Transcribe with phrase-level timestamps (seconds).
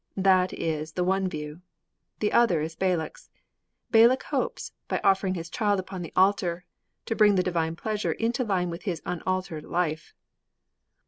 [0.17, 1.61] That is the one view.
[2.21, 3.29] The other is Balak's.
[3.91, 6.65] Balak hopes, by offering his child upon the altar,
[7.05, 10.15] to bring the divine pleasure into line with his unaltered life.